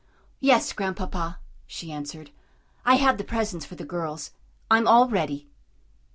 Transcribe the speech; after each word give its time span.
"Yes, 0.39 0.73
Grandpapa," 0.73 1.37
she 1.67 1.91
answered. 1.91 2.31
"I 2.85 2.95
have 2.95 3.19
the 3.19 3.23
presents 3.23 3.67
for 3.67 3.75
the 3.75 3.85
girls. 3.85 4.31
I'm 4.71 4.87
all 4.87 5.07
ready." 5.07 5.47